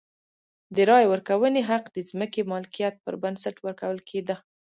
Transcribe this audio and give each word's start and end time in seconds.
د 0.75 0.77
رایې 0.89 1.09
ورکونې 1.13 1.61
حق 1.69 1.85
د 1.91 1.97
ځمکې 2.09 2.41
مالکیت 2.51 2.95
پر 3.05 3.13
بنسټ 3.23 3.55
ورکول 3.65 3.97
کېده. 4.09 4.35